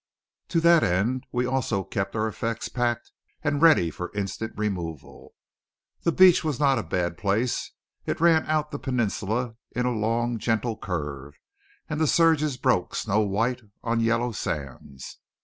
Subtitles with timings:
[0.47, 3.11] To that end we also kept our effects packed
[3.43, 5.35] and ready for instant removal.
[6.01, 7.73] The beach was not a bad place.
[8.07, 11.35] It ran out the peninsula in a long gentle curve;
[11.87, 15.19] and the surges broke snow white on yellow sands.